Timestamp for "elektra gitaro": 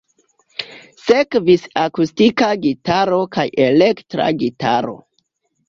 3.69-4.99